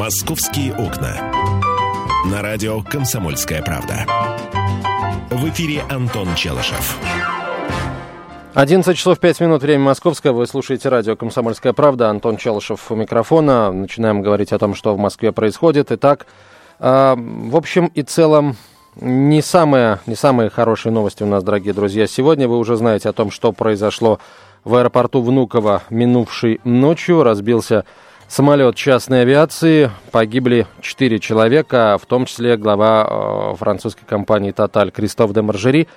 [0.00, 1.30] «Московские окна».
[2.24, 4.06] На радио «Комсомольская правда».
[5.28, 6.98] В эфире Антон Челышев.
[8.54, 10.32] 11 часов 5 минут, время московское.
[10.32, 12.08] Вы слушаете радио «Комсомольская правда».
[12.08, 13.72] Антон Челышев у микрофона.
[13.72, 15.92] Начинаем говорить о том, что в Москве происходит.
[15.92, 16.24] Итак,
[16.78, 18.56] э, в общем и целом,
[19.02, 22.06] не самые, не самые хорошие новости у нас, дорогие друзья.
[22.06, 24.18] Сегодня вы уже знаете о том, что произошло
[24.64, 27.22] в аэропорту Внуково минувшей ночью.
[27.22, 27.84] Разбился
[28.30, 29.90] самолет частной авиации.
[30.12, 35.88] Погибли четыре человека, в том числе глава э, французской компании «Тоталь» Кристоф де Маржери.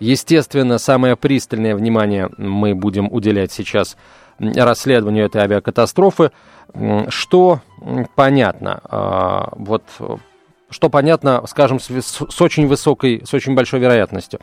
[0.00, 3.96] Естественно, самое пристальное внимание мы будем уделять сейчас
[4.38, 6.32] расследованию этой авиакатастрофы.
[7.08, 7.60] Что
[8.16, 8.80] понятно?
[8.90, 9.84] Э, вот
[10.70, 14.40] что понятно, скажем, с очень высокой, с очень большой вероятностью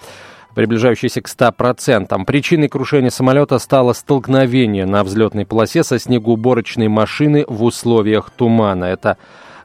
[0.55, 2.25] приближающийся к 100%.
[2.25, 8.85] Причиной крушения самолета стало столкновение на взлетной полосе со снегоуборочной машины в условиях тумана.
[8.85, 9.17] Это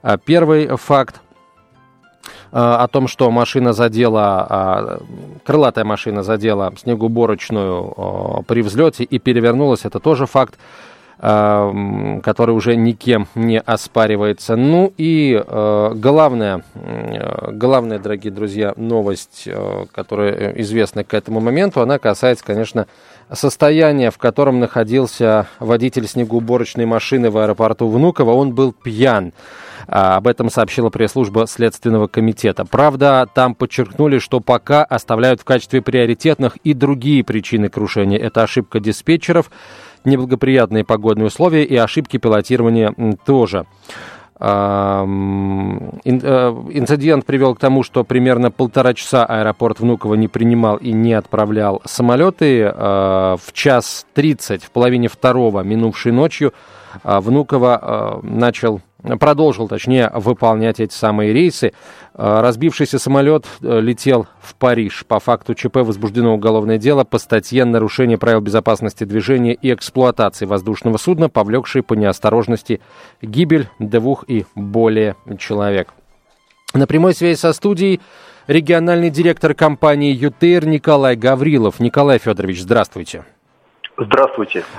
[0.02, 1.20] а, первый факт
[2.52, 5.00] а, о том, что машина задела, а,
[5.44, 10.58] крылатая машина задела снегоуборочную при взлете и перевернулась, это тоже факт.
[11.20, 14.56] Который уже никем не оспаривается.
[14.56, 21.82] Ну и э, главная, э, главная, дорогие друзья, новость, э, которая известна к этому моменту,
[21.82, 22.86] она касается, конечно,
[23.30, 28.32] состояния, в котором находился водитель снегоуборочной машины в аэропорту Внуково.
[28.32, 29.34] Он был пьян.
[29.92, 32.64] А, об этом сообщила пресс-служба Следственного комитета.
[32.64, 38.18] Правда, там подчеркнули, что пока оставляют в качестве приоритетных и другие причины крушения.
[38.18, 39.50] Это ошибка диспетчеров,
[40.04, 43.66] неблагоприятные погодные условия и ошибки пилотирования тоже.
[44.42, 45.04] Э,
[46.02, 51.82] инцидент привел к тому, что примерно полтора часа аэропорт Внуково не принимал и не отправлял
[51.84, 52.62] самолеты.
[52.62, 56.54] Э, в час тридцать, в половине второго минувшей ночью,
[57.04, 58.80] э, Внуково начал
[59.18, 61.72] продолжил, точнее, выполнять эти самые рейсы.
[62.14, 65.04] Э, разбившийся самолет э, летел в Париж.
[65.06, 70.96] По факту ЧП возбуждено уголовное дело по статье «Нарушение правил безопасности движения и эксплуатации воздушного
[70.96, 72.80] судна, повлекшей по неосторожности
[73.22, 75.88] гибель двух и более человек».
[76.72, 78.00] На прямой связи со студией
[78.46, 81.80] региональный директор компании «ЮТР» Николай Гаврилов.
[81.80, 83.18] Николай Федорович, здравствуйте.
[83.18, 83.39] Здравствуйте.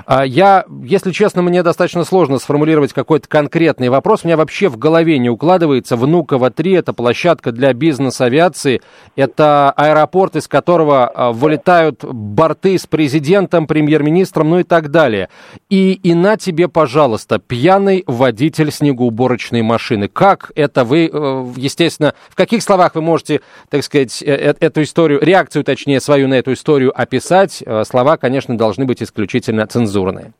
[0.06, 4.20] А, я, если честно, мне достаточно сложно сформулировать какой-то конкретный вопрос.
[4.24, 5.96] У меня вообще в голове не укладывается.
[5.96, 8.82] Внуково-3– это площадка для бизнес-авиации.
[9.16, 15.28] Это аэропорт, из которого а, вылетают борты с президентом, премьер-министром, ну и так далее.
[15.68, 20.08] И, и на тебе, пожалуйста, пьяный водитель снегоуборочной машины.
[20.08, 24.82] Как это вы, э, естественно, в каких словах вы можете, так сказать, э, э, эту
[24.82, 27.62] историю, реакцию, точнее, свою на эту историю описать?
[27.84, 30.32] Слова, конечно, должны быть исключительно цензурные.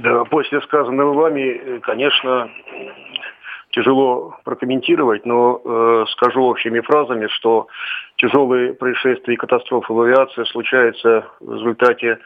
[0.00, 2.50] Да, после сказанного вами, конечно,
[3.70, 7.68] тяжело прокомментировать, но э, скажу общими фразами, что
[8.16, 12.18] тяжелые происшествия и катастрофы в авиации случаются в результате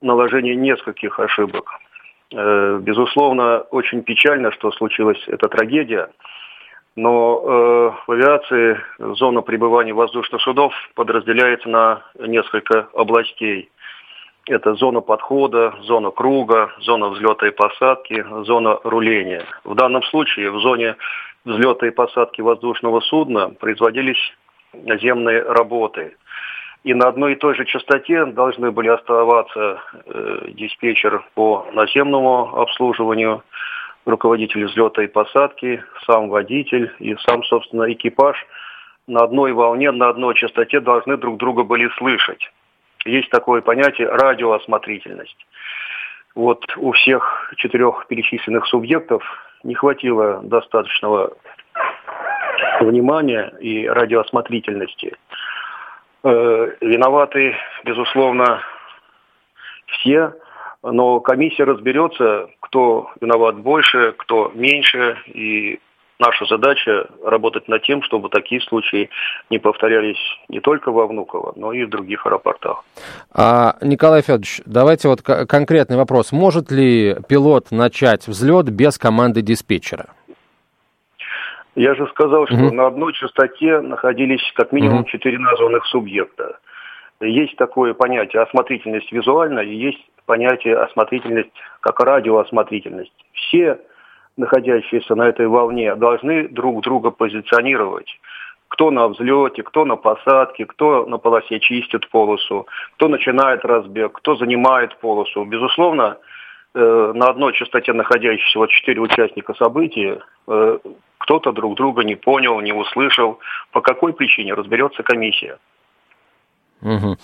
[0.00, 1.70] наложения нескольких ошибок.
[2.32, 6.10] Э, безусловно, очень печально, что случилась эта трагедия,
[6.96, 13.70] но э, в авиации зона пребывания воздушных судов подразделяется на несколько областей.
[14.46, 19.44] Это зона подхода, зона круга, зона взлета и посадки, зона руления.
[19.64, 20.96] В данном случае в зоне
[21.44, 24.34] взлета и посадки воздушного судна производились
[24.72, 26.16] наземные работы.
[26.84, 33.42] И на одной и той же частоте должны были оставаться э, диспетчер по наземному обслуживанию,
[34.06, 38.46] руководитель взлета и посадки, сам водитель и сам, собственно, экипаж
[39.06, 42.50] на одной волне, на одной частоте должны друг друга были слышать
[43.04, 45.46] есть такое понятие радиоосмотрительность.
[46.34, 49.22] Вот у всех четырех перечисленных субъектов
[49.64, 51.36] не хватило достаточного
[52.80, 55.16] внимания и радиоосмотрительности.
[56.22, 58.60] Э, виноваты, безусловно,
[59.86, 60.34] все,
[60.82, 65.80] но комиссия разберется, кто виноват больше, кто меньше, и
[66.20, 69.10] наша задача работать над тем, чтобы такие случаи
[69.48, 70.18] не повторялись
[70.48, 72.84] не только во Внуково, но и в других аэропортах.
[73.32, 76.32] А, Николай Федорович, давайте вот конкретный вопрос.
[76.32, 80.06] Может ли пилот начать взлет без команды диспетчера?
[81.74, 82.74] Я же сказал, что угу.
[82.74, 85.44] на одной частоте находились как минимум четыре угу.
[85.44, 86.58] названных субъекта.
[87.20, 91.50] Есть такое понятие осмотрительность визуальная, и есть понятие осмотрительность
[91.80, 93.12] как радиоосмотрительность.
[93.32, 93.78] Все
[94.36, 98.08] находящиеся на этой волне, должны друг друга позиционировать.
[98.68, 104.36] Кто на взлете, кто на посадке, кто на полосе чистит полосу, кто начинает разбег, кто
[104.36, 105.44] занимает полосу.
[105.44, 106.18] Безусловно,
[106.74, 110.78] э, на одной частоте находящихся вот четыре участника события, э,
[111.18, 113.40] кто-то друг друга не понял, не услышал.
[113.72, 115.58] По какой причине разберется комиссия.
[116.82, 117.16] Угу.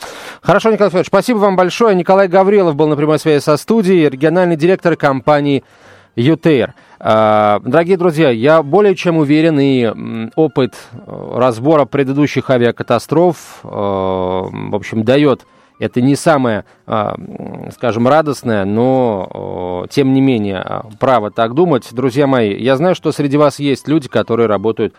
[0.43, 1.95] Хорошо, Николай Федорович, спасибо вам большое.
[1.95, 5.65] Николай Гаврилов был на прямой связи со студией, региональный директор компании
[6.17, 6.75] ЮТР.
[6.99, 14.75] А, дорогие друзья, я более чем уверен, и опыт э, разбора предыдущих авиакатастроф, э, в
[14.75, 15.47] общем, дает
[15.79, 17.17] это не самое, а,
[17.75, 21.87] скажем, радостное, но тем не менее право так думать.
[21.93, 24.95] Друзья мои, я знаю, что среди вас есть люди, которые работают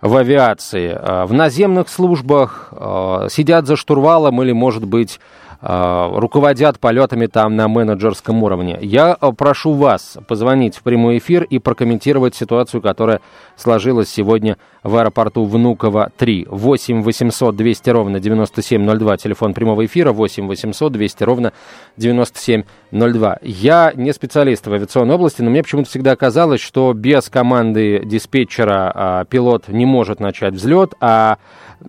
[0.00, 5.20] в авиации, а, в наземных службах, а, сидят за штурвалом или, может быть,
[5.60, 8.78] руководят полетами там на менеджерском уровне.
[8.80, 13.20] Я э, прошу вас позвонить в прямой эфир и прокомментировать ситуацию, которая
[13.56, 16.46] сложилась сегодня в аэропорту Внуково 3.
[16.50, 21.52] 8 800 200 ровно 9702, телефон прямого эфира 8 800 200 ровно
[21.96, 23.38] 9702.
[23.42, 28.92] Я не специалист в авиационной области, но мне почему-то всегда казалось, что без команды диспетчера
[28.94, 31.38] а, пилот не может начать взлет, а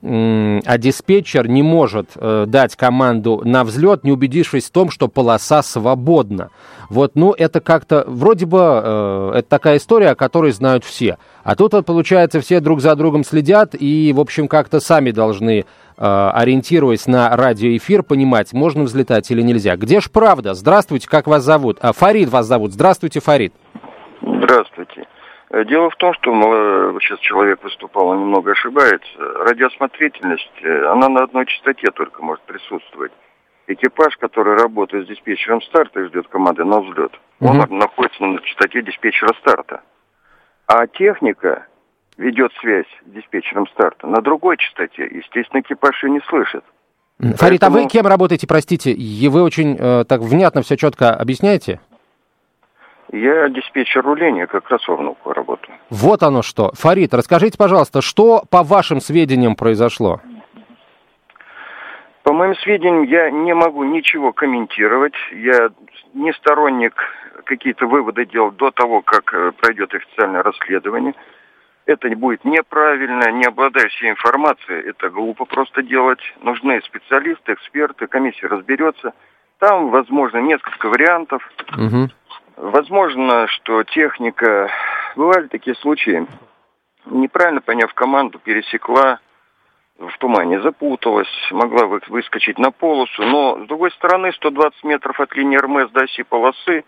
[0.02, 5.64] а диспетчер не может э, дать команду на взлет, не убедившись в том, что полоса
[5.64, 6.50] свободна.
[6.90, 11.18] Вот, ну, это как-то, вроде бы, э, это такая история, о которой знают все.
[11.44, 15.60] А тут, вот, получается, все друг за другом следят и, в общем, как-то сами должны,
[15.60, 15.64] э,
[15.98, 19.78] ориентируясь на радиоэфир, понимать, можно взлетать или нельзя.
[19.78, 20.54] Где ж правда?
[20.54, 21.78] Здравствуйте, как вас зовут?
[21.82, 22.74] А, Фарид вас зовут.
[22.74, 23.54] Здравствуйте, Фарид.
[24.22, 25.08] Здравствуйте.
[25.50, 29.18] Э, дело в том, что сейчас человек выступал, он немного ошибается.
[29.18, 33.12] Радиосмотрительность, э, она на одной частоте только может присутствовать.
[33.68, 37.50] Экипаж, который работает с диспетчером старта и ждет команды на взлет, угу.
[37.50, 39.82] он находится на частоте диспетчера старта.
[40.68, 41.68] А техника
[42.18, 45.04] ведет связь с диспетчером старта на другой частоте.
[45.04, 46.64] Естественно, экипаж ее не слышит.
[47.20, 47.78] Фарид, Поэтому...
[47.78, 48.92] а вы кем работаете, простите?
[48.92, 51.80] И вы очень э, так внятно все четко объясняете?
[53.12, 55.78] Я диспетчер руления, как раз во внуку работаю.
[55.90, 56.72] Вот оно что.
[56.74, 60.20] Фарид, расскажите, пожалуйста, что по вашим сведениям произошло?
[62.24, 65.14] По моим сведениям, я не могу ничего комментировать.
[65.32, 65.70] Я
[66.14, 66.94] не сторонник
[67.46, 71.14] какие-то выводы делать до того, как э, пройдет официальное расследование.
[71.86, 74.90] Это будет неправильно, не обладая всей информацией.
[74.90, 76.20] Это глупо просто делать.
[76.42, 79.14] Нужны специалисты, эксперты, комиссия разберется.
[79.60, 81.50] Там, возможно, несколько вариантов.
[81.78, 82.10] Угу.
[82.58, 84.70] Возможно, что техника...
[85.16, 86.28] Бывали такие случаи.
[87.06, 89.20] Неправильно поняв команду, пересекла
[89.98, 93.24] в тумане, запуталась, могла выскочить на полосу.
[93.24, 96.84] Но, с другой стороны, 120 метров от линии РМС до оси полосы,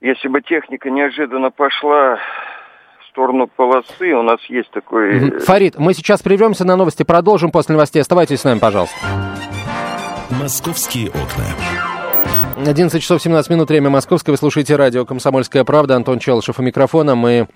[0.00, 5.40] если бы техника неожиданно пошла в сторону полосы, у нас есть такой...
[5.40, 8.00] Фарид, мы сейчас прервемся на новости, продолжим после новостей.
[8.00, 8.96] Оставайтесь с нами, пожалуйста.
[10.30, 11.89] «Московские окна».
[12.66, 14.32] 11 часов 17 минут, время московское.
[14.32, 15.96] Вы слушаете радио «Комсомольская правда».
[15.96, 17.14] Антон Челышев у микрофона.
[17.14, 17.48] Мы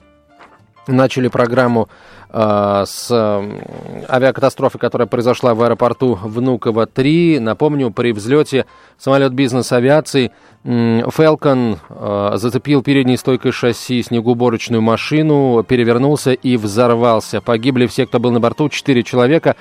[0.87, 1.89] начали программу
[2.31, 7.41] э, с э, авиакатастрофы, которая произошла в аэропорту Внуково-3.
[7.41, 8.67] Напомню, при взлете
[8.99, 10.33] самолет бизнес-авиации
[10.65, 17.41] Falcon э, зацепил передней стойкой шасси снегоуборочную машину, перевернулся и взорвался.
[17.41, 19.57] Погибли все, кто был на борту, четыре человека,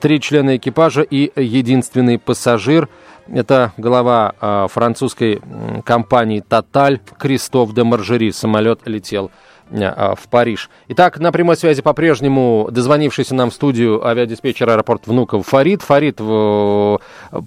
[0.00, 2.88] три члена экипажа и единственный пассажир–
[3.32, 5.40] это глава э, французской
[5.84, 8.30] компании «Тоталь» Кристоф де Маржери.
[8.30, 9.30] Самолет летел
[9.70, 10.70] в Париж.
[10.88, 15.82] Итак, на прямой связи по-прежнему дозвонившийся нам в студию авиадиспетчер аэропорт Внуков Фарид.
[15.82, 16.16] Фарид,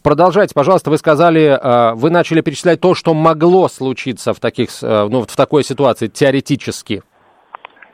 [0.03, 0.89] продолжайте, пожалуйста.
[0.89, 5.35] Вы сказали, э, вы начали перечислять то, что могло случиться в, таких, э, ну, в
[5.35, 7.01] такой ситуации теоретически.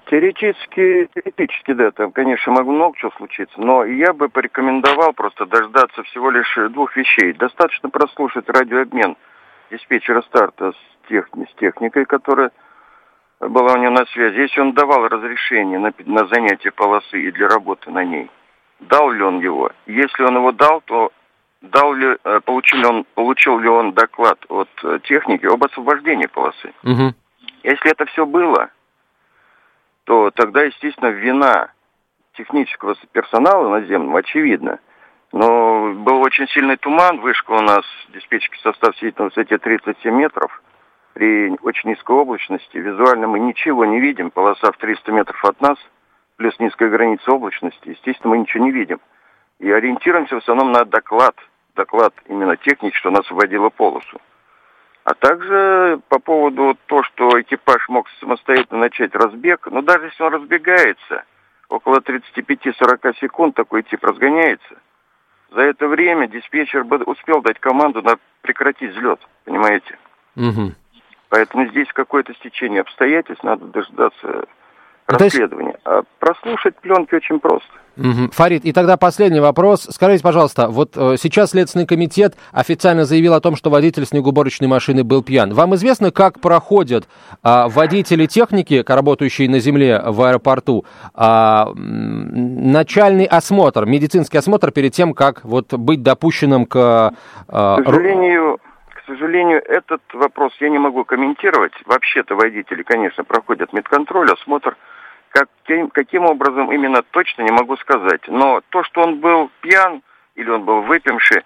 [0.10, 6.02] Теоретически, теоретически, да, там, конечно, могло много чего случиться, но я бы порекомендовал просто дождаться
[6.04, 7.34] всего лишь двух вещей.
[7.34, 9.18] Достаточно прослушать радиообмен
[9.70, 12.52] диспетчера старта с, тех, с техникой, которая
[13.40, 14.40] была у него на связи.
[14.40, 18.30] Если он давал разрешение на, на занятие полосы и для работы на ней,
[18.80, 19.72] дал ли он его?
[19.86, 21.12] Если он его дал, то
[21.62, 26.28] дал ли, э, получил ли он, получил ли он доклад от э, техники об освобождении
[26.28, 26.74] полосы?
[26.84, 27.14] Угу.
[27.64, 28.70] Если это все было,
[30.06, 31.72] то тогда, естественно, вина
[32.34, 34.80] технического персонала наземного очевидна.
[35.34, 40.62] Но был очень сильный туман, вышка у нас, диспетчерский состав сидит на высоте 37 метров.
[41.18, 45.80] При очень низкой облачности визуально мы ничего не видим, полоса в 300 метров от нас,
[46.36, 49.00] плюс низкая граница облачности, естественно, мы ничего не видим.
[49.58, 51.36] И ориентируемся в основном на доклад,
[51.76, 54.22] доклад именно техники, что нас вводила полосу.
[55.06, 60.36] А также по поводу того, что экипаж мог самостоятельно начать разбег, но даже если он
[60.36, 61.24] разбегается,
[61.68, 64.76] около 35-40 секунд такой тип разгоняется,
[65.50, 69.98] за это время диспетчер бы успел дать команду на прекратить взлет, понимаете?
[70.36, 70.74] Угу.
[71.30, 74.46] Поэтому здесь какое-то стечение обстоятельств, надо дождаться
[75.08, 75.72] расследования.
[75.72, 75.82] Есть...
[75.86, 77.70] А прослушать пленки очень просто.
[77.98, 78.32] Угу.
[78.32, 79.88] Фарид, и тогда последний вопрос.
[79.90, 85.04] Скажите, пожалуйста, вот э, сейчас Следственный комитет официально заявил о том, что водитель снегоуборочной машины
[85.04, 85.52] был пьян.
[85.54, 87.08] Вам известно, как проходят
[87.44, 95.16] э, водители техники, работающие на земле в аэропорту, э, начальный осмотр, медицинский осмотр перед тем,
[95.16, 97.14] как вот быть допущенным к...
[97.48, 98.60] Э, к сожалению,
[99.08, 101.74] сожалению, этот вопрос я не могу комментировать.
[101.86, 104.76] Вообще-то водители, конечно, проходят медконтроль, осмотр
[105.30, 108.22] Каким, каким образом именно точно не могу сказать.
[108.28, 110.02] Но то, что он был пьян
[110.36, 111.44] или он был выпивший,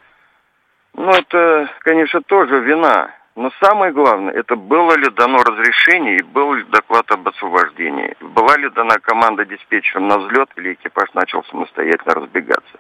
[0.94, 3.12] ну это, конечно, тоже вина.
[3.36, 8.16] Но самое главное, это было ли дано разрешение и был ли доклад об освобождении.
[8.20, 12.80] Была ли дана команда диспетчерам на взлет или экипаж начал самостоятельно разбегаться.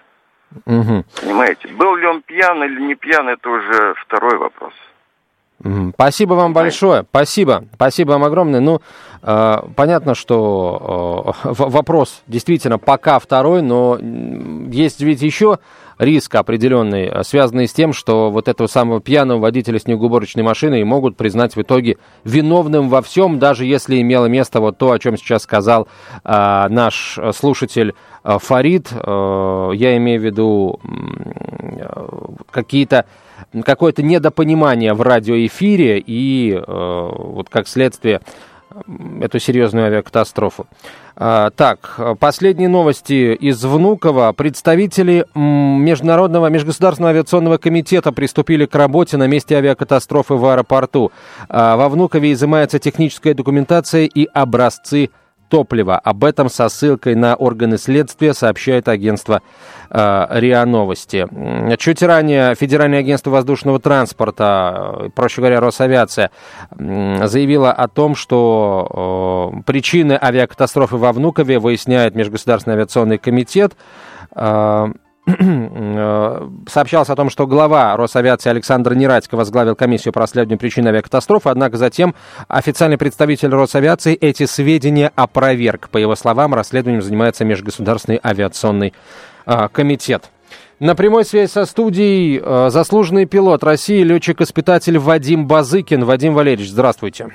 [0.66, 1.06] Угу.
[1.22, 4.74] Понимаете, был ли он пьян или не пьян, это уже второй вопрос.
[5.94, 7.06] Спасибо вам большое.
[7.10, 7.66] Спасибо.
[7.76, 8.60] Спасибо вам огромное.
[8.60, 8.82] Ну,
[9.22, 13.98] э, понятно, что э, вопрос действительно пока второй, но
[14.74, 15.60] есть ведь еще
[15.98, 20.84] риск определенный, э, связанный с тем, что вот этого самого пьяного водителя снегоуборочной машины и
[20.84, 25.18] могут признать в итоге виновным во всем, даже если имело место вот то, о чем
[25.18, 25.88] сейчас сказал
[26.24, 28.90] э, наш слушатель э, Фарид.
[28.92, 32.06] Э, я имею в виду э,
[32.50, 33.06] какие-то
[33.66, 38.22] какое-то недопонимание в радиоэфире и э, вот как следствие
[39.22, 40.68] эту серьезную авиакатастрофу.
[41.24, 44.32] А, так, последние новости из Внуково.
[44.32, 51.12] Представители Международного межгосударственного авиационного комитета приступили к работе на месте авиакатастрофы в аэропорту.
[51.48, 55.12] А, во Внукове изымается техническая документация и образцы
[55.52, 56.00] топлива.
[56.00, 59.42] Об этом со ссылкой на органы следствия сообщает агентство
[59.90, 61.28] э, РИА Новости.
[61.78, 66.32] Чуть ранее Федеральное агентство воздушного транспорта, э, проще говоря, Росавиация,
[66.72, 73.76] заявила о том, что э, причины авиакатастрофы во Внукове выясняет Межгосударственный авиационный комитет.
[74.34, 74.88] Э,
[75.28, 81.78] сообщалось о том, что глава Росавиации Александр Нерадько возглавил комиссию по расследованию причин авиакатастрофы, однако
[81.78, 82.16] затем
[82.48, 85.90] официальный представитель Росавиации эти сведения опроверг.
[85.90, 88.94] По его словам, расследованием занимается Межгосударственный авиационный
[89.46, 90.32] э, комитет.
[90.80, 96.04] На прямой связи со студией э, заслуженный пилот России, летчик-испытатель Вадим Базыкин.
[96.04, 97.30] Вадим Валерьевич, здравствуйте.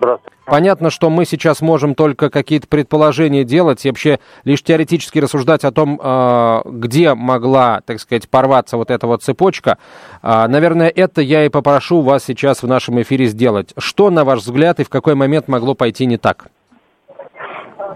[0.00, 0.36] Здравствуйте.
[0.46, 5.72] Понятно, что мы сейчас можем только какие-то предположения делать и вообще лишь теоретически рассуждать о
[5.72, 9.76] том, а, где могла, так сказать, порваться вот эта вот цепочка.
[10.22, 13.74] А, наверное, это я и попрошу вас сейчас в нашем эфире сделать.
[13.76, 16.46] Что, на ваш взгляд, и в какой момент могло пойти не так?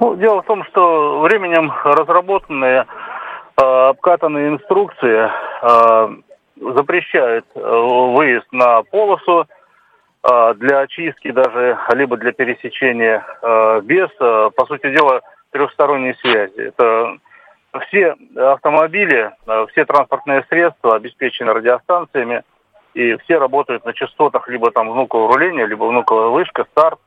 [0.00, 2.84] Ну, дело в том, что временем разработанные,
[3.56, 5.30] а, обкатанные инструкции
[6.56, 9.46] запрещают выезд на полосу,
[10.24, 16.68] для очистки даже, либо для пересечения а, без, а, по сути дела, трехсторонней связи.
[16.68, 17.18] Это
[17.86, 19.32] все автомобили,
[19.70, 22.42] все транспортные средства обеспечены радиостанциями,
[22.94, 27.00] и все работают на частотах либо там внукового руления, либо внуковая вышка, старт.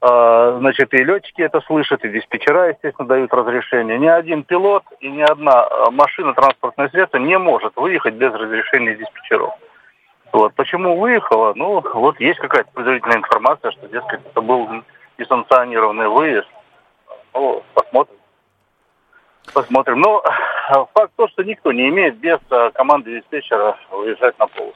[0.00, 3.98] Значит, и летчики это слышат, и диспетчера, естественно, дают разрешение.
[3.98, 9.54] Ни один пилот и ни одна машина, транспортное средство не может выехать без разрешения диспетчеров.
[10.34, 10.52] Вот.
[10.54, 11.52] Почему выехала?
[11.54, 14.68] Ну, вот есть какая-то предварительная информация, что, дескать, это был
[15.16, 16.48] несанкционированный выезд.
[17.32, 18.16] Ну, посмотрим.
[19.52, 20.00] Посмотрим.
[20.00, 20.24] Но
[20.92, 24.74] факт то, что никто не имеет без а, команды диспетчера выезжать на полосу.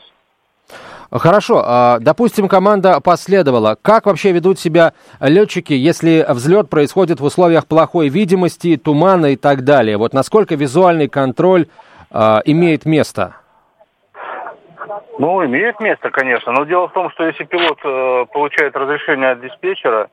[1.11, 3.77] Хорошо, а, допустим, команда последовала.
[3.83, 9.65] Как вообще ведут себя летчики, если взлет происходит в условиях плохой видимости, тумана и так
[9.65, 9.97] далее?
[9.97, 11.67] Вот насколько визуальный контроль
[12.13, 13.35] а, имеет место?
[15.19, 16.53] Ну, имеет место, конечно.
[16.53, 20.11] Но дело в том, что если пилот э, получает разрешение от диспетчера,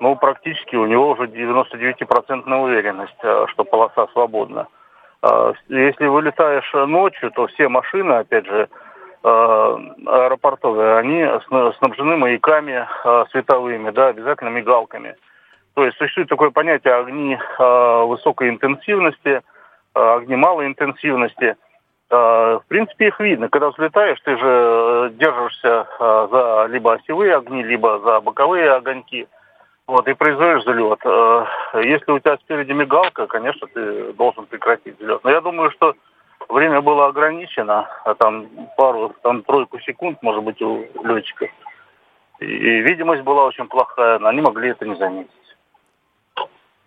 [0.00, 4.66] ну, практически у него уже 99% уверенность, э, что полоса свободна.
[5.22, 8.68] Э, если вылетаешь ночью, то все машины, опять же,
[9.22, 9.28] э,
[10.06, 11.24] аэропортовые, они
[11.78, 15.14] снабжены маяками э, световыми, да, обязательно мигалками.
[15.74, 19.40] То есть существует такое понятие огни э, высокой интенсивности,
[19.94, 21.54] э, огни малой интенсивности–
[22.10, 23.48] в принципе, их видно.
[23.48, 29.26] Когда взлетаешь, ты же э, держишься а, за либо осевые огни, либо за боковые огоньки.
[29.86, 31.00] Вот, и производишь взлет.
[31.74, 35.24] Если у тебя спереди мигалка, конечно, ты должен прекратить взлет.
[35.24, 35.94] Но я думаю, что
[36.48, 41.48] время было ограничено, а там пару, там тройку секунд, может быть, у летчиков.
[42.40, 45.30] И видимость была очень плохая, но они могли это не заметить.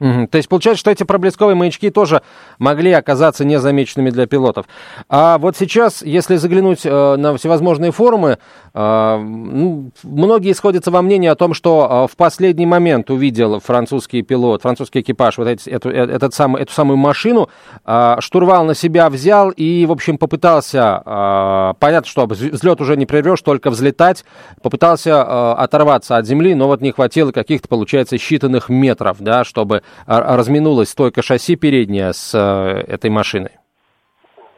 [0.02, 0.28] Угу.
[0.32, 2.24] То есть получается, что эти проблесковые маячки тоже
[2.58, 4.66] могли оказаться незамеченными для пилотов.
[5.10, 8.40] А вот сейчас, если заглянуть э, на всевозможные форумы,
[8.74, 14.24] э, ну, многие сходятся во мнении о том, что э, в последний момент увидел французский
[14.24, 17.50] пилот, французский экипаж вот эти, эту, э, этот самый, эту самую машину,
[17.86, 23.06] э, штурвал на себя взял и, в общем, попытался, э, понятно, что взлет уже не
[23.06, 24.26] прервешь, только взлетать,
[24.64, 29.84] попытался э, оторваться от земли, но вот не хватило каких-то, получается, считанных метров, да, чтобы
[30.08, 33.52] разминулась стойка шасси передняя с э, этой машиной?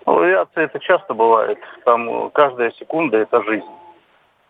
[0.05, 1.59] Ну, в авиации это часто бывает.
[1.85, 3.65] Там каждая секунда– это жизнь.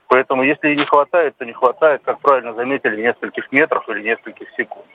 [0.08, 4.86] Поэтому если не хватает, то не хватает, как правильно заметили, нескольких метров или нескольких секунд.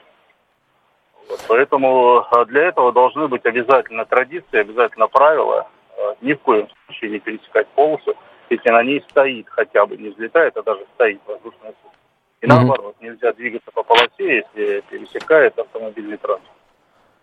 [1.29, 5.67] Вот, поэтому а, для этого должны быть обязательно традиции, обязательно правила.
[5.97, 8.15] А, ни в коем случае не пересекать полосу,
[8.49, 11.98] если на ней стоит хотя бы, не взлетает, а даже стоит воздушная судно.
[12.41, 12.49] И mm-hmm.
[12.49, 16.53] наоборот, нельзя двигаться по полосе, если пересекает автомобильный транспорт.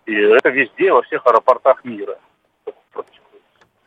[0.05, 2.17] И это везде, во всех аэропортах мира.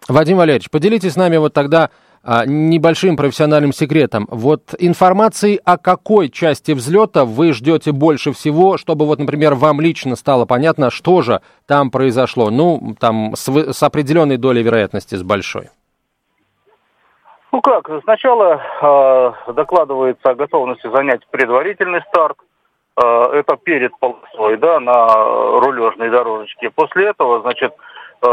[0.08, 1.90] Вадим Валерьевич, поделитесь с нами вот тогда
[2.22, 4.26] а, небольшим профессиональным секретом.
[4.30, 10.16] Вот информации о какой части взлета вы ждете больше всего, чтобы вот, например, вам лично
[10.16, 12.50] стало понятно, что же там произошло?
[12.50, 15.70] Ну, там с, с определенной долей вероятности, с большой.
[17.52, 22.36] Ну как, сначала э, докладывается о готовности занять предварительный старт.
[22.96, 25.06] Э, это перед полосой, да, на
[25.58, 26.70] рулежной дорожечке.
[26.70, 28.30] После этого, значит, э,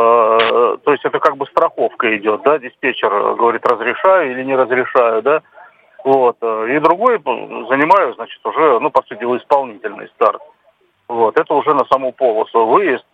[0.83, 5.41] то есть это как бы страховка идет, да, диспетчер говорит, разрешаю или не разрешаю, да.
[6.03, 6.37] Вот.
[6.37, 10.41] И другой занимаю, значит, уже, ну, по сути дела, исполнительный старт.
[11.07, 13.05] Вот, это уже на саму полосу выезд.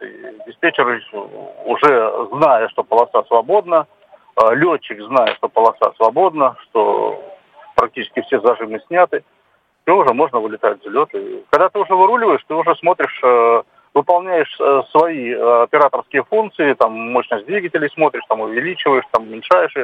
[0.47, 1.01] Диспетчер
[1.65, 3.87] уже зная, что полоса свободна,
[4.53, 7.21] летчик, зная, что полоса свободна, что
[7.75, 9.23] практически все зажимы сняты,
[9.85, 11.09] то уже можно вылетать в взлет.
[11.13, 13.63] И когда ты уже выруливаешь, ты уже смотришь, э,
[13.93, 19.75] выполняешь э, свои э, операторские функции, там мощность двигателей смотришь, там увеличиваешь, там уменьшаешь,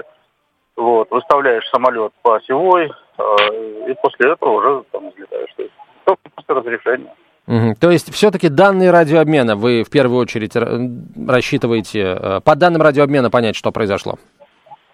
[0.75, 5.53] вот, выставляешь самолет по осевой, и после этого уже там взлетаешь.
[5.58, 5.74] То есть
[6.06, 7.13] только после разрешения.
[7.48, 7.75] Угу.
[7.82, 13.74] То есть все-таки данные радиообмена вы в первую очередь рассчитываете, по данным радиообмена понять, что
[13.74, 14.15] произошло?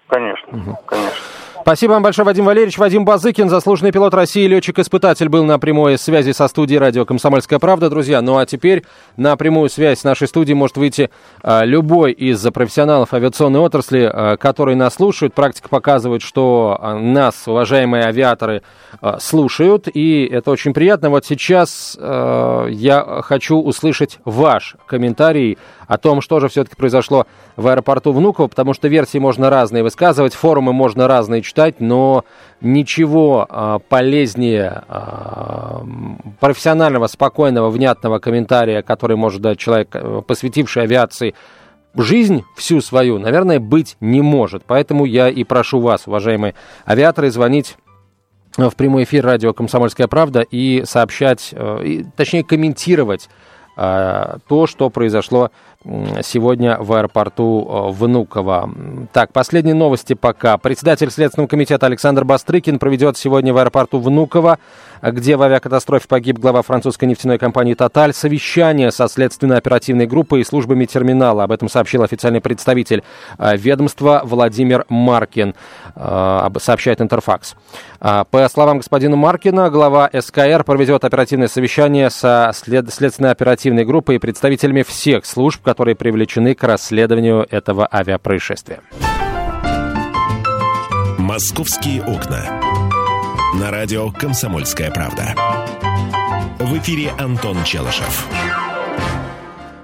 [0.07, 0.77] Конечно, угу.
[0.85, 1.17] конечно.
[1.65, 2.77] Спасибо вам большое, Вадим Валерьевич.
[2.77, 7.89] Вадим Базыкин, заслуженный пилот России, летчик-испытатель, был на прямой связи со студией радио «Комсомольская правда»,
[7.89, 8.21] друзья.
[8.21, 8.83] Ну а теперь
[9.17, 11.09] на прямую связь с нашей студией может выйти
[11.41, 15.33] а, любой из профессионалов авиационной отрасли, а, которые нас слушают.
[15.33, 18.61] Практика показывает, что а, нас, уважаемые авиаторы,
[19.01, 21.09] а, слушают, и это очень приятно.
[21.09, 27.25] Вот сейчас а, я хочу услышать ваш комментарий о том, что же все-таки произошло
[27.55, 32.25] в аэропорту Внуково, потому что версии можно разные высказывать, форумы можно разные читать, но
[32.61, 35.83] ничего а, полезнее а,
[36.39, 41.35] профессионального, спокойного, внятного комментария, который может дать человек, э, посвятивший авиации
[41.95, 44.63] жизнь всю свою, наверное, быть не может.
[44.65, 47.77] Поэтому я и прошу вас, уважаемые авиаторы, звонить
[48.57, 53.29] в прямой эфир радио «Комсомольская правда» и сообщать, э, точнее комментировать
[53.77, 55.51] э, то, что произошло
[56.23, 58.69] сегодня в аэропорту э, Внуково.
[59.13, 60.57] Так, последние новости пока.
[60.57, 64.57] Председатель Следственного комитета Александр Бастрыкин проведет сегодня в аэропорту Внуково,
[65.03, 70.43] где в авиакатастрофе погиб глава французской нефтяной компании «Тоталь», совещание со следственной оперативной группой и
[70.43, 71.43] службами терминала.
[71.43, 73.03] Об этом сообщил официальный представитель
[73.37, 75.53] э, ведомства Владимир Маркин,
[75.95, 77.55] э, сообщает Интерфакс.
[77.99, 82.93] По словам господина Маркина, глава СКР проведет оперативное совещание со след...
[82.93, 88.79] следственной оперативной группой и представителями всех служб, которые привлечены к расследованию этого авиапроисшествия.
[91.17, 92.61] «Московские окна».
[93.59, 95.35] На радио «Комсомольская правда».
[96.59, 98.25] В эфире Антон Челышев.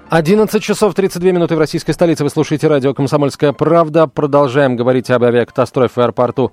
[0.08, 2.24] 11 часов 32 минуты в российской столице.
[2.24, 4.06] Вы слушаете радио «Комсомольская правда».
[4.06, 6.52] Продолжаем говорить об авиакатастрофе в аэропорту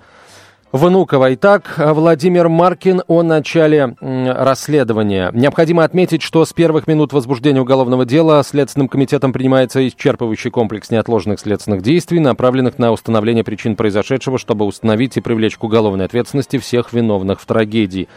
[0.72, 1.34] Внуково.
[1.34, 5.32] Итак, Владимир Маркин о начале расследования.
[5.34, 11.40] Необходимо отметить, что с первых минут возбуждения уголовного дела Следственным комитетом принимается исчерпывающий комплекс неотложных
[11.40, 16.94] следственных действий, направленных на установление причин произошедшего, чтобы установить и привлечь к уголовной ответственности всех
[16.94, 18.08] виновных в трагедии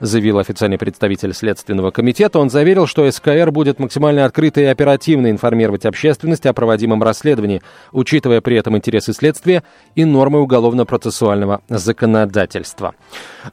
[0.00, 2.38] заявил официальный представитель Следственного комитета.
[2.38, 8.40] Он заверил, что СКР будет максимально открыто и оперативно информировать общественность о проводимом расследовании, учитывая
[8.40, 9.62] при этом интересы следствия
[9.94, 12.94] и нормы уголовно-процессуального законодательства.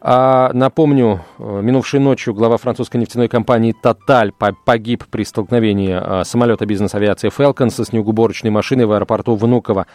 [0.01, 4.31] А, напомню, э, минувшей ночью глава французской нефтяной компании «Тоталь»
[4.65, 9.85] погиб при столкновении а, самолета бизнес-авиации «Фелкон» со снегоуборочной машиной в аэропорту Внуково.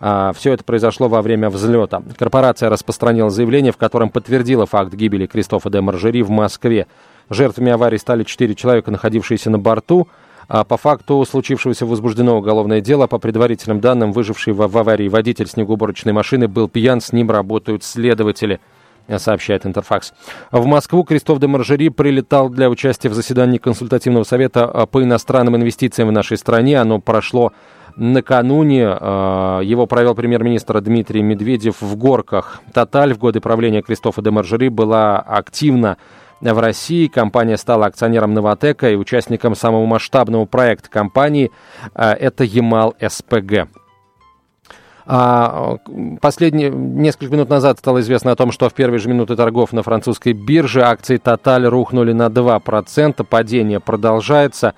[0.00, 2.02] А, все это произошло во время взлета.
[2.16, 6.86] Корпорация распространила заявление, в котором подтвердила факт гибели Кристофа де Маржери в Москве.
[7.30, 10.08] Жертвами аварии стали четыре человека, находившиеся на борту.
[10.48, 13.06] А по факту случившегося возбуждено уголовное дело.
[13.06, 18.60] По предварительным данным, выживший в, аварии водитель снегоуборочной машины был пьян, с ним работают следователи
[19.16, 20.12] сообщает Интерфакс.
[20.52, 26.08] В Москву Кристоф де Маржери прилетал для участия в заседании консультативного совета по иностранным инвестициям
[26.08, 26.78] в нашей стране.
[26.78, 27.52] Оно прошло
[27.98, 28.82] накануне.
[28.82, 32.60] Его провел премьер-министр Дмитрий Медведев в Горках.
[32.72, 35.98] Тоталь в годы правления Кристофа де Маржери была активна
[36.40, 37.08] в России.
[37.08, 41.50] Компания стала акционером Новотека и участником самого масштабного проекта компании.
[41.94, 43.68] А, это Ямал СПГ.
[45.10, 45.78] А,
[46.20, 49.82] последние несколько минут назад стало известно о том, что в первые же минуты торгов на
[49.82, 53.24] французской бирже акции Total рухнули на 2%.
[53.24, 54.74] Падение продолжается.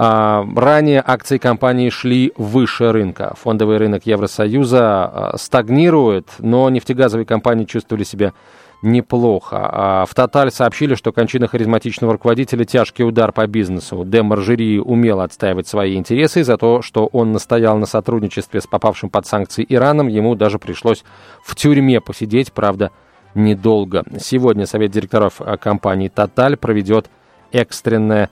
[0.00, 3.34] А, ранее акции компании шли выше рынка.
[3.42, 8.32] Фондовый рынок Евросоюза а, стагнирует, но нефтегазовые компании чувствовали себя
[8.80, 9.56] неплохо.
[9.60, 14.04] А в «Тоталь» сообщили, что кончина харизматичного руководителя– тяжкий удар по бизнесу.
[14.06, 16.44] Де Маржери умел отстаивать свои интересы.
[16.44, 21.02] За то, что он настоял на сотрудничестве с попавшим под санкции Ираном, ему даже пришлось
[21.42, 22.92] в тюрьме посидеть, правда,
[23.34, 24.04] недолго.
[24.20, 27.10] Сегодня совет директоров компании «Тоталь» проведет
[27.50, 28.30] экстренное.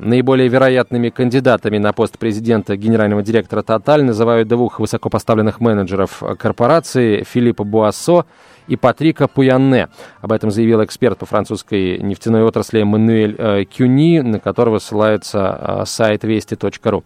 [0.00, 7.64] Наиболее вероятными кандидатами на пост президента генерального директора «Тоталь» называют двух высокопоставленных менеджеров корпорации Филиппа
[7.64, 8.24] Буассо
[8.66, 9.88] и Патрика Пуянне.
[10.22, 15.84] Об этом заявил эксперт по французской нефтяной отрасли Мануэль э, Кюни, на которого ссылается э,
[15.84, 17.04] сайт вести.ру.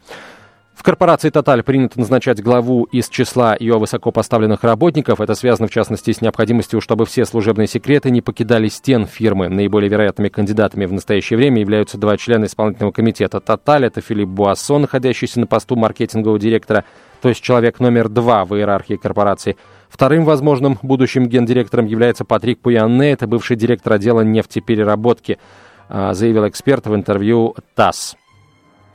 [0.74, 5.20] В корпорации «Тоталь» принято назначать главу из числа ее высокопоставленных работников.
[5.20, 9.48] Это связано, в частности, с необходимостью, чтобы все служебные секреты не покидали стен фирмы.
[9.48, 13.86] Наиболее вероятными кандидатами в настоящее время являются два члена исполнительного комитета «Тоталь».
[13.86, 16.84] Это Филипп Буассон, находящийся на посту маркетингового директора,
[17.22, 19.56] то есть человек номер два в иерархии корпорации.
[19.88, 25.38] Вторым возможным будущим гендиректором является Патрик Пуянне, это бывший директор отдела нефтепереработки,
[25.88, 28.16] а, заявил эксперт в интервью ТАСС.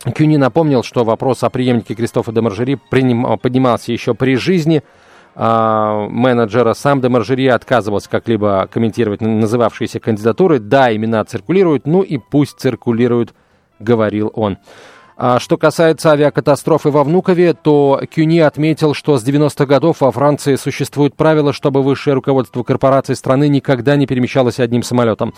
[0.04, 4.82] Кюни напомнил, что вопрос о преемнике Кристофа де Маржери поднимался еще при жизни
[5.36, 6.74] э, менеджера.
[6.74, 10.60] Сам де Маржери отказывался как-либо комментировать называвшиеся кандидатуры.
[10.60, 13.34] Да, имена циркулируют, ну и пусть циркулируют,
[13.80, 14.58] говорил он.
[15.22, 20.56] А что касается авиакатастрофы во Внукове, то Кюни отметил, что с 90-х годов во Франции
[20.56, 25.34] существует правило, чтобы высшее руководство корпораций страны никогда не перемещалось одним самолетом.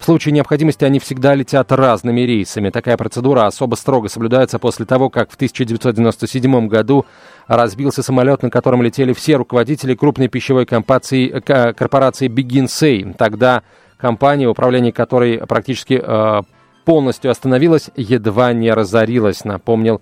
[0.00, 2.70] В случае необходимости они всегда летят разными рейсами.
[2.70, 7.04] Такая процедура особо строго соблюдается после того, как в 1997 году
[7.46, 13.14] разбился самолет, на котором летели все руководители крупной пищевой компации, корпорации Begin Say.
[13.14, 13.62] Тогда
[13.98, 16.42] компания, управление которой практически э,
[16.86, 20.00] полностью остановилась, едва не разорилась, напомнил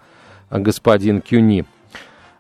[0.49, 1.65] господин Кюни.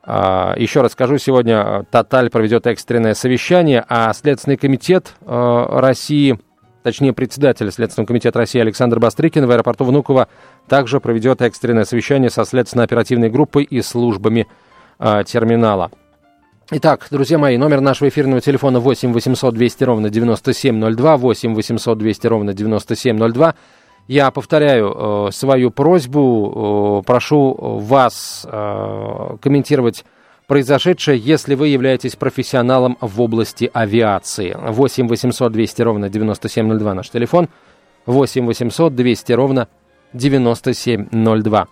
[0.05, 6.39] А, еще раз скажу, сегодня Тоталь проведет экстренное совещание, а Следственный комитет э, России
[6.83, 10.29] точнее председатель Следственного комитета России Александр Бастрыкин в аэропорту Внуково
[10.69, 14.47] также проведет экстренное совещание со следственно-оперативной группой и службами
[14.99, 15.91] э, терминала.
[16.71, 22.27] Итак, друзья мои, номер нашего эфирного телефона 8 800 200 ровно 9702, 8 800 200
[22.27, 23.55] ровно 9702.
[24.07, 30.05] Я повторяю э, свою просьбу, э, прошу вас э, комментировать
[30.49, 34.57] произошедшее, если вы являетесь профессионалом в области авиации.
[34.59, 37.49] 8 800 200 ровно 9702 наш телефон.
[38.07, 39.69] 8 800 200 ровно
[40.15, 41.69] 9702.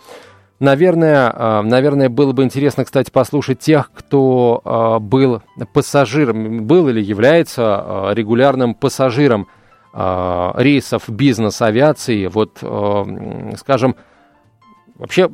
[0.58, 7.02] Наверное, э, наверное, было бы интересно, кстати, послушать тех, кто э, был пассажиром, был или
[7.02, 9.48] является э, регулярным пассажиром
[9.98, 12.26] рейсов бизнес-авиации.
[12.26, 12.58] Вот,
[13.56, 13.96] скажем,
[14.96, 15.30] вообще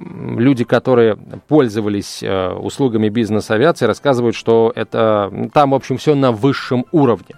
[0.00, 6.86] люди, которые пользовались э, услугами бизнес-авиации, рассказывают, что это там, в общем, все на высшем
[6.90, 7.36] уровне.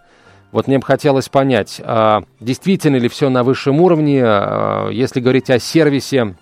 [0.52, 5.48] Вот мне бы хотелось понять, а действительно ли все на высшем уровне, а, если говорить
[5.48, 6.36] о сервисе,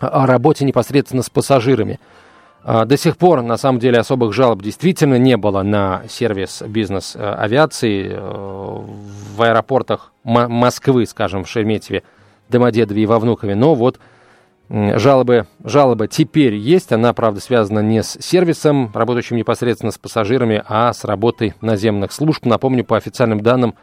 [0.00, 2.00] о работе непосредственно с пассажирами.
[2.64, 8.08] А до сих пор, на самом деле, особых жалоб действительно не было на сервис бизнес-авиации
[8.10, 12.02] э, в аэропортах Москвы, скажем, в Шереметьеве,
[12.48, 13.54] Домодедове и во Внукове.
[13.54, 14.00] Но вот
[14.70, 20.92] Жалобы, жалоба теперь есть, она, правда, связана не с сервисом, работающим непосредственно с пассажирами, а
[20.92, 22.46] с работой наземных служб.
[22.46, 23.74] Напомню, по официальным данным,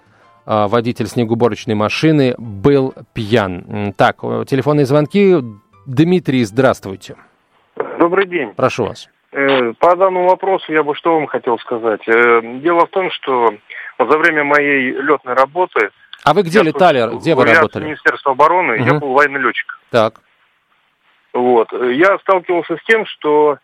[0.45, 3.93] а, водитель снегоуборочной машины был пьян.
[3.95, 5.37] Так, телефонные звонки.
[5.85, 7.15] Дмитрий, здравствуйте.
[7.99, 8.53] Добрый день.
[8.55, 9.09] Прошу вас.
[9.31, 12.01] Э, по данному вопросу я бы что вам хотел сказать.
[12.07, 13.53] Э, дело в том, что
[13.97, 15.89] за время моей летной работы...
[16.23, 17.17] А вы где летали?
[17.17, 17.85] Где вы работали?
[17.85, 18.83] Министерство обороны, угу.
[18.83, 19.79] я был военный летчик.
[19.89, 20.21] Так.
[21.33, 21.71] Вот.
[21.71, 23.57] Я сталкивался с тем, что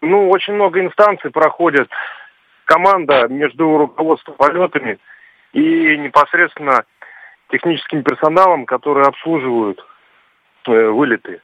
[0.00, 1.88] ну, очень много инстанций проходит
[2.64, 4.98] команда между руководством полетами
[5.52, 6.84] и непосредственно
[7.50, 9.84] техническим персоналом, которые обслуживают
[10.66, 11.40] э, вылеты.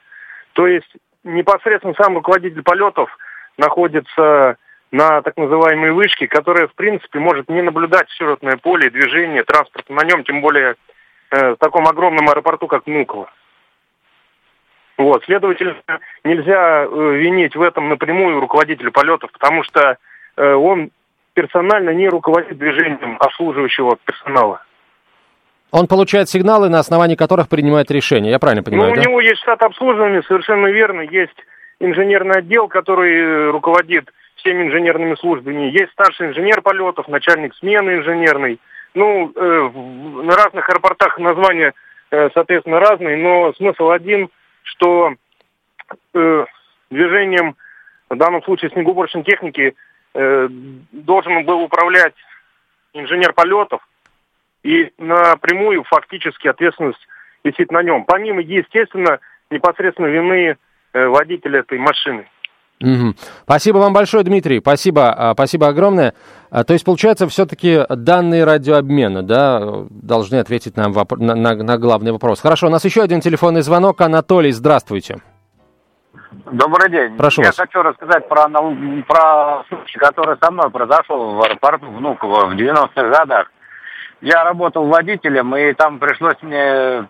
[0.53, 0.91] То есть
[1.25, 3.17] непосредственно сам руководитель полетов
[3.57, 4.57] находится
[4.91, 10.05] на так называемой вышке, которая, в принципе, может не наблюдать сюжетное поле, движение, транспорта на
[10.05, 10.77] нем, тем более
[11.31, 13.31] э, в таком огромном аэропорту, как Внуково.
[14.99, 15.77] Вот, следовательно,
[16.25, 19.97] нельзя э, винить в этом напрямую руководителя полетов, потому что
[20.37, 20.91] э, он
[21.35, 24.63] персонально не руководит движением обслуживающего персонала.
[25.71, 28.31] Он получает сигналы, на основании которых принимает решение.
[28.31, 28.91] Я правильно понимаю?
[28.91, 29.01] Ну, да?
[29.01, 31.01] у него есть штат обслуживания, совершенно верно.
[31.01, 31.37] Есть
[31.81, 35.71] инженерный отдел, который э, руководит всеми инженерными службами.
[35.71, 38.61] Есть старший инженер полетов, начальник смены инженерной.
[38.95, 39.71] Ну, э,
[40.23, 41.73] на разных аэропортах названия,
[42.11, 44.29] э, соответственно, разные, но смысл один,
[44.63, 45.15] что
[46.15, 46.45] э,
[46.91, 47.57] движением,
[48.09, 49.75] в данном случае снегоуборочной техники,
[50.15, 50.49] э,
[50.93, 52.15] должен был управлять
[52.93, 53.87] инженер полетов,
[54.63, 57.07] и напрямую фактически ответственность
[57.43, 58.05] висит на нем.
[58.05, 59.19] Помимо, естественно,
[59.51, 60.57] непосредственно вины
[60.93, 62.29] э, водителя этой машины.
[62.83, 63.15] Угу.
[63.45, 64.61] Спасибо вам большое, Дмитрий.
[64.61, 66.15] Спасибо, а, спасибо огромное.
[66.51, 71.79] А, то есть, получается, все-таки данные радиообмена, да, должны ответить нам воп- на, на, на
[71.79, 72.41] главный вопрос.
[72.41, 74.01] Хорошо, у нас еще один телефонный звонок.
[74.01, 75.19] Анатолий, здравствуйте.
[76.51, 77.17] Добрый день.
[77.17, 77.57] Прошу Я вас.
[77.57, 83.51] хочу рассказать про, про случай, который со мной произошел в аэропорту Внуково в 90-х годах.
[84.21, 87.09] Я работал водителем, и там пришлось мне,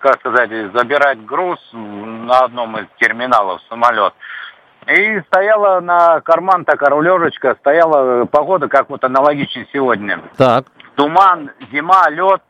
[0.00, 4.12] как сказать, забирать груз на одном из терминалов самолет.
[4.86, 10.20] И стояла на карман такая рулежечка, стояла погода как вот аналогичная сегодня.
[10.36, 10.66] Так.
[10.96, 12.42] Туман, зима, лед.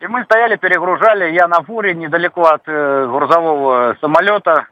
[0.00, 4.68] И мы стояли, перегружали, я на фуре недалеко от э, грузового самолета,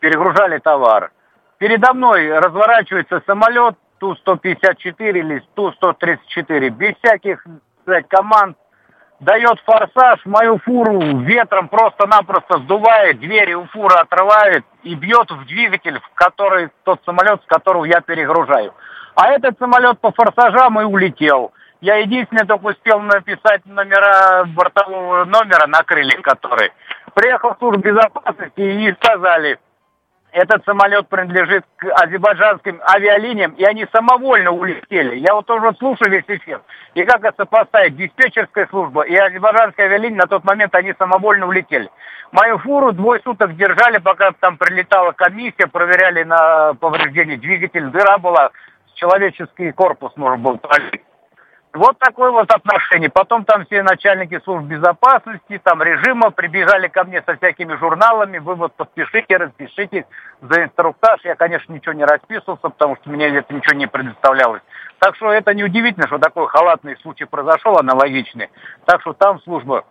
[0.00, 1.12] перегружали товар.
[1.58, 7.46] Передо мной разворачивается самолет Ту-154 или Ту-134, без всяких
[7.82, 8.56] сказать, команд,
[9.20, 15.98] дает форсаж, мою фуру ветром просто-напросто сдувает, двери у фуры отрывает и бьет в двигатель,
[16.00, 18.74] в который тот самолет, с которого я перегружаю.
[19.14, 21.52] А этот самолет по форсажам и улетел.
[21.80, 26.72] Я единственное только успел написать номера бортового номера на крыльях который.
[27.14, 29.58] Приехал в службу безопасности и сказали,
[30.34, 35.16] этот самолет принадлежит к азербайджанским авиалиниям, и они самовольно улетели.
[35.16, 36.60] Я вот тоже слушаю весь эфир.
[36.94, 37.96] И как это сопоставить?
[37.96, 41.88] Диспетчерская служба и азербайджанская авиалиния на тот момент они самовольно улетели.
[42.32, 47.86] Мою фуру двое суток держали, пока там прилетала комиссия, проверяли на повреждение двигателя.
[47.90, 48.50] Дыра была,
[48.94, 51.02] человеческий корпус можно было пролить.
[51.74, 53.10] Вот такое вот отношение.
[53.10, 58.38] Потом там все начальники служб безопасности, там режима прибежали ко мне со всякими журналами.
[58.38, 60.04] Вы вот подпишите, распишитесь
[60.40, 61.20] за инструктаж.
[61.24, 64.62] Я, конечно, ничего не расписывался, потому что мне это ничего не предоставлялось.
[65.00, 68.50] Так что это неудивительно, что такой халатный случай произошел, аналогичный.
[68.84, 69.84] Так что там служба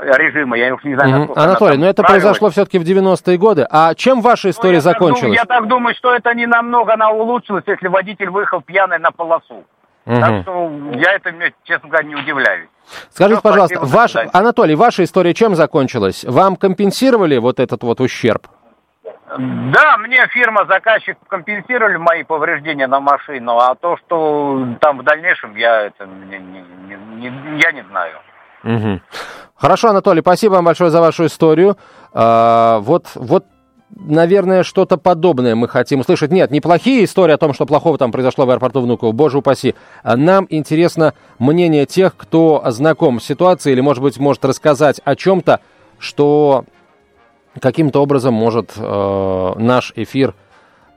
[0.00, 2.22] режима, я уж не знаю, она Анатолий, но это справилась.
[2.24, 3.66] произошло все-таки в 90-е годы.
[3.70, 5.38] А чем ваша Ну, история я так думаю- закончилась?
[5.38, 9.64] я так думаю, что это не намного она улучшилась, если водитель выехал пьяный на полосу.
[10.06, 10.20] Мгм.
[10.20, 11.32] Так что я это,
[11.64, 12.68] честно говоря, не удивляюсь.
[13.10, 14.14] Скажите, Всё, пожалуйста, ваш.
[14.32, 16.24] Анатолий, ваша история чем закончилась?
[16.24, 18.46] Вам компенсировали вот этот вот ущерб?
[19.36, 25.56] Да, мне фирма, заказчик компенсировали мои повреждения на машину, а то, что там в дальнейшем,
[25.56, 28.18] я это не, не- не- я не знаю.
[28.62, 29.00] Мгм.
[29.56, 31.76] Хорошо, Анатолий, спасибо вам большое за вашу историю.
[32.12, 33.44] А, вот, вот,
[33.96, 36.30] наверное, что-то подобное мы хотим услышать.
[36.30, 39.74] Нет, неплохие истории о том, что плохого там произошло в аэропорту Внуково, боже упаси.
[40.02, 45.16] А Нам интересно мнение тех, кто знаком с ситуацией или, может быть, может рассказать о
[45.16, 45.60] чем-то,
[45.98, 46.64] что
[47.60, 50.34] каким-то образом может э, наш эфир,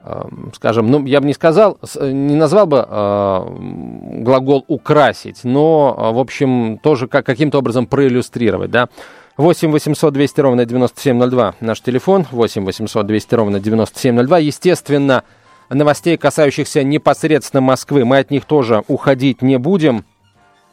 [0.03, 0.23] э,
[0.55, 6.19] скажем, ну, я бы не сказал, не назвал бы э, глагол «украсить», но, э, в
[6.19, 8.89] общем, тоже как, каким-то образом проиллюстрировать, да.
[9.37, 14.39] 8 800 200 ровно 9702 наш телефон, 8 800 200 ровно 9702.
[14.39, 15.23] Естественно,
[15.69, 20.05] новостей, касающихся непосредственно Москвы, мы от них тоже уходить не будем.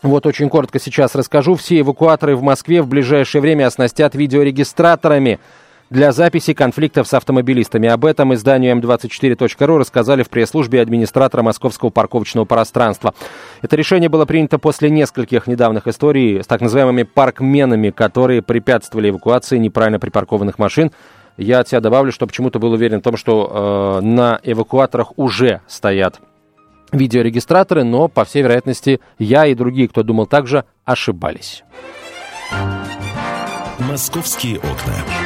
[0.03, 1.57] Вот очень коротко сейчас расскажу.
[1.57, 5.40] Все эвакуаторы в Москве в ближайшее время оснастят видеорегистраторами
[5.94, 7.88] для записи конфликтов с автомобилистами.
[7.88, 13.14] Об этом изданию М24.ру рассказали в пресс-службе администратора московского парковочного пространства.
[13.62, 19.57] Это решение было принято после нескольких недавних историй с так называемыми паркменами, которые препятствовали эвакуации
[19.57, 20.90] неправильно припаркованных машин.
[21.37, 25.61] Я от себя добавлю, что почему-то был уверен в том, что э, на эвакуаторах уже
[25.68, 26.18] стоят
[26.90, 31.62] видеорегистраторы, но, по всей вероятности, я и другие, кто думал так же, ошибались.
[33.78, 35.23] «Московские окна».